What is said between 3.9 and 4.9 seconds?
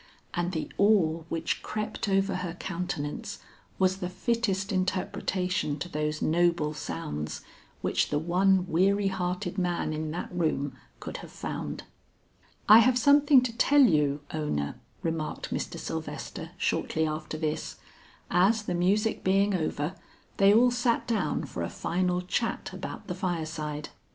the fittest